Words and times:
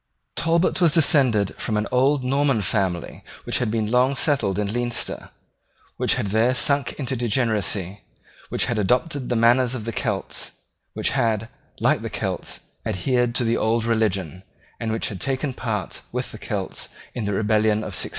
Talbot 0.35 0.81
was 0.81 0.93
descended 0.93 1.53
from 1.57 1.77
an 1.77 1.85
old 1.91 2.23
Norman 2.23 2.63
family 2.63 3.23
which 3.43 3.59
had 3.59 3.69
been 3.69 3.91
long 3.91 4.15
settled 4.15 4.57
in 4.57 4.73
Leinster, 4.73 5.29
which 5.97 6.15
had 6.15 6.25
there 6.31 6.55
sunk 6.55 6.93
into 6.93 7.15
degeneracy, 7.15 8.01
which 8.49 8.65
had 8.65 8.79
adopted 8.79 9.29
the 9.29 9.35
manners 9.35 9.75
of 9.75 9.85
the 9.85 9.91
Celts, 9.91 10.53
which 10.95 11.11
had, 11.11 11.49
like 11.79 12.01
the 12.01 12.09
Celts, 12.09 12.61
adhered 12.83 13.35
to 13.35 13.43
the 13.43 13.57
old 13.57 13.85
religion, 13.85 14.41
and 14.79 14.91
which 14.91 15.09
had 15.09 15.21
taken 15.21 15.53
part 15.53 16.01
with 16.11 16.31
the 16.31 16.39
Celts 16.39 16.89
in 17.13 17.25
the 17.25 17.33
rebellion 17.33 17.83
of 17.85 17.93
1641. 17.93 18.09